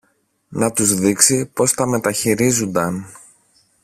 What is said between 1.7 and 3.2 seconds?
τα μεταχειρίζουνταν.